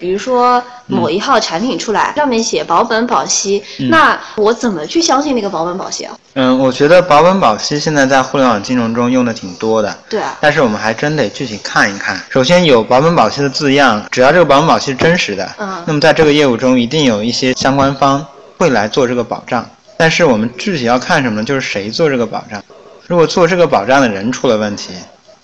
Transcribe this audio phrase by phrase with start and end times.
[0.00, 6.16] 比如说某一号产品出来，上面写保本保息，那我怎么去相信那个保本保息啊？
[6.34, 9.98] 嗯，我觉得保本保息现在在互联网金融中用的挺多的。
[10.08, 10.38] 对啊。
[10.40, 12.16] 但是我们还真得具体看一看。
[12.28, 18.24] 首先有保本保息的字样，只要这个保本保息是真实的，嗯，那么在这个业务中一定有一些相关方
[18.56, 19.68] 会来做这个保障。
[19.96, 21.44] 但是我们具体要看什么呢？
[21.44, 22.62] 就是谁做这个保障。
[23.08, 24.92] 如果做这个保障的人出了问题。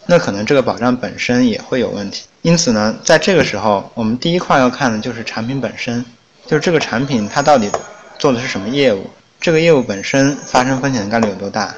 [0.07, 6.04] 那可能这个保障本身也会有问题，因此呢，在这个时候，我们第一块要看的就是产品本身，
[6.46, 7.71] 就是这个产品它到底
[8.18, 9.08] 做的是什么业务，
[9.40, 11.75] 这个业务本身发生风险的概率有多大。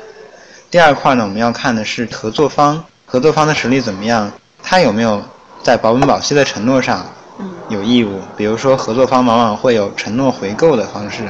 [0.70, 4.32] 第二块呢，我们要看的是合作方，合作方的实力怎么样，
[4.62, 5.22] 他有没有
[5.62, 7.06] 在保本保息的承诺上
[7.68, 8.20] 有义务。
[8.36, 11.28] 比如说，合作方往往会有承诺回购的方式，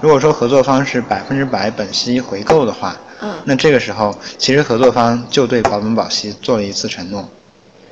[0.00, 2.96] 如果说合作方是百分之百本息回购的话。
[3.22, 7.26] 嗯，那这个时候，其实合作方就对保本保息做了一次承诺。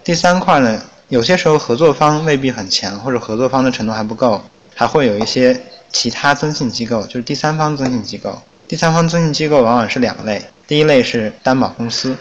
[0.04, 4.42] 第三块呢，有些时候合作方未必很强，或者合作方的承诺还不够，
[4.74, 5.58] 还会有一些
[5.90, 8.38] 其他增信机构，就是第三方增信机构。
[8.69, 12.14] 第三方增信机构往往是两类，第一类是担保公司，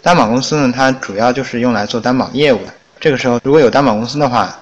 [0.00, 2.72] 担保公司呢，它主要就是用来做担保业务的。
[2.98, 4.58] 这个时候，如果有担保公司的话，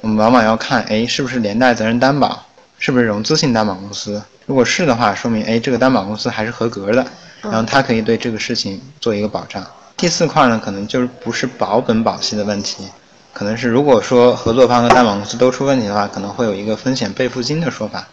[0.00, 2.46] 我们往往要看，哎，是不是连带责任担保，
[2.78, 4.22] 是不是融资性担保公司。
[4.46, 7.04] 如果是的话，说明哎，这个担保公司还是合格的，
[7.42, 9.66] 然后它可以对这个事情做一个保障。
[9.96, 12.84] 第四块呢，可能就是不是保本保息的问题，
[13.32, 18.06] 可能是如果说合作方和担保公司都出问题的话，可能会有一个风险备付金的说法。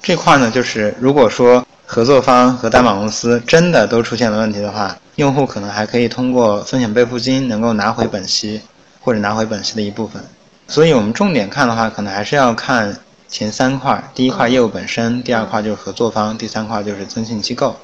[0.00, 8.60] 这块呢，就是如果说合作方和担保公司真的都出现了问题的话，用户可能还可以通过风险备付金能够拿回本息，
[9.00, 10.22] 或者拿回本息的一部分。
[10.66, 12.96] 所以我们重点看的话，可能还是要看。
[13.26, 17.74] 前三块，第一块业务本身，第二块就是合作方，第三块就是增信机构。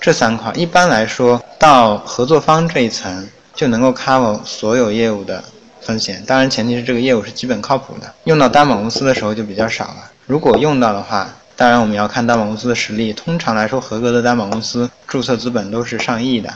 [0.00, 5.42] 这三块一般来说到合作方这一层就能够 cover 所有业务的
[5.80, 8.14] 风险，当然前提是这个业务是基本靠谱的。
[8.22, 10.12] 用到担保公司的时候就比较少了。
[10.26, 13.12] 如果用到的话，当然我们要看担保公司的实力。
[13.12, 16.54] 通常来说，合格的担保公司注册资本都是上亿的。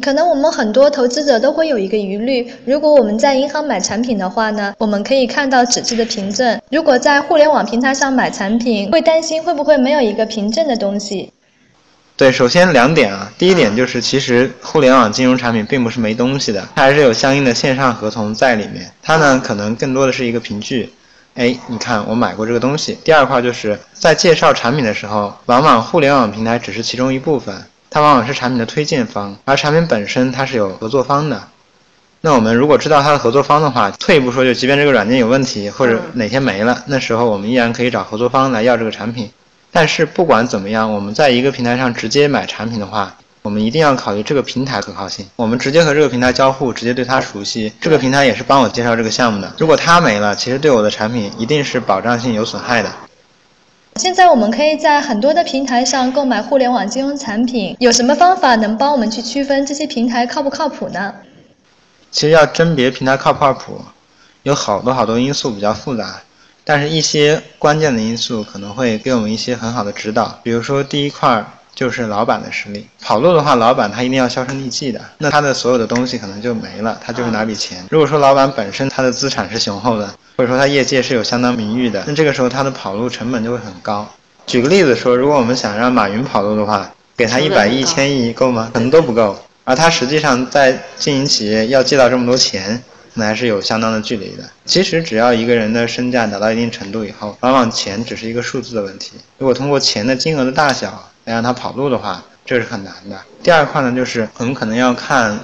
[0.00, 11.32] 可能我们很多投资者都会有一个疑虑：如果我们在银行买产品的话呢，我们可以看到纸质的凭证；如果在互联网平台上买产品，会担心会不会没有一个凭证的东西。
[12.16, 18.90] 对，首先两点啊，第一点就是其实互联网金融产品并不是没东西的，它还是有相应的线上合同在里面。
[19.02, 20.92] 它呢，可能更多的是一个凭据。
[21.34, 22.98] 哎，你看我买过这个东西。
[23.02, 27.54] 第二块就是在介绍产品的时候，往往互联网平台只是其中一部分。
[27.92, 31.42] 它往往是产品的推荐方，而产品本身它是有合作方的。
[32.22, 39.30] 那我们如果知道它的合作方的话，退一步说，就即便这个软件有问题或者哪天没了，那时候我们依然可以找合作方来要这个产品。
[39.70, 45.26] 但是不管怎么样，我们在一个平台上直接买产品的话，我们一定要考虑这个平台可靠性。
[45.36, 49.52] 我们直接和这个平台交互，直接对它熟悉，这个平台也是帮我介绍这个项目的。
[49.58, 52.90] 如果它没了，其实对我的产品一定是保障性有损害的。
[53.96, 61.14] 现在我们可以在很多的平台上购买互联网金融产品，有什么方法能帮我们去区分这些平台靠不靠谱呢？
[62.10, 63.80] 其实要甄别平台靠不靠谱，
[64.42, 66.22] 有好多好多因素比较复杂，
[66.64, 70.40] 但是一些关键的因素可能会给我们一些很好的指导。
[70.42, 71.44] 比如说第一块。
[71.74, 77.82] 就是老板的实力，跑路的话，老板他一定要销声匿迹的，那他的所有的东西可能就没了，他就是拿笔钱。
[77.90, 80.06] 如果说老板本身他的资产是雄厚的，
[80.36, 84.06] 或者说他业界是有相当名誉的，那这个时候他的跑路成本就会很高。
[84.46, 88.70] 举个例子说，如果我们想让马云跑路的话，给他一百亿、千亿够吗？
[88.74, 89.36] 可能都不够。
[89.64, 92.82] 而他实际上在经营企业要借到这么多钱，
[93.14, 94.42] 那还是有相当的距离的。
[94.66, 99.12] 其实只要一个人的身价达到一定程度以后，往往钱只是一个数字的问题。
[99.38, 101.08] 如果通过钱的金额的大小。
[101.24, 103.18] 来让他跑路的话，这是很难的。
[103.42, 105.38] 第二块呢，就是我们可能要看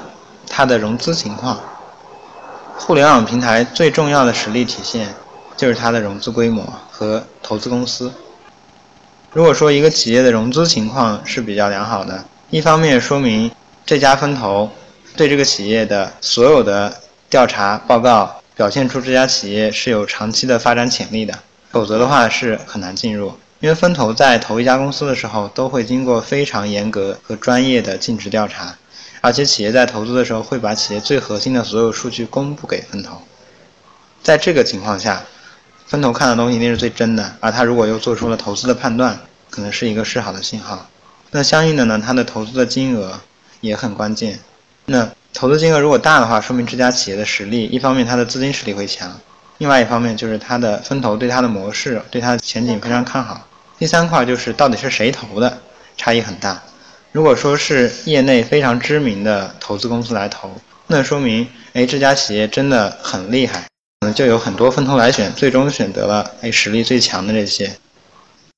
[0.49, 1.59] 它的融资情况。
[2.77, 5.15] 互联网平台最重要的实力体现，
[5.57, 8.13] 就是它的融资规模和投资公司。
[9.33, 13.51] 如果说一个企业的融资情况是比较良好的，一方面说明
[13.85, 14.71] 这家分投
[15.17, 16.95] 对这个企业的所有的
[17.29, 21.39] 调查报告表现出这家企业是有长期的发展潜力的，
[21.71, 23.33] 否则的话是很难进入。
[23.61, 28.77] 因为风投在投一家公司的时候，都会经过非常严格和专业的尽职调查，
[29.21, 33.21] 而且企业在投资的时候会把企业最核心的所有数据公布给风投。
[34.23, 35.25] 在这个情况下，
[35.87, 39.19] 分投看的东西一定是最真的，而他如果又做出了投资的判断，
[39.51, 40.89] 可能是一个示好的信号。
[41.33, 43.21] 那相应的呢，他的投资的金额
[43.61, 44.39] 也很关键。
[44.87, 49.19] 那投资金额如果大的话，说明这家企业的实力，一方面它的资金实力会强，
[49.59, 53.48] 另外一方面就是它的分投对它的模式、对它的前景非常看好。
[53.79, 55.59] 第三块就是到底是谁投的，
[55.97, 56.63] 差异很大。
[57.13, 63.65] 如果说是业内非常知名的投资公司来投，那说明，哎，这家企业真的很厉害。
[64.01, 67.71] 可能就有很多分头来选，最终选择了哎实力最强的这些。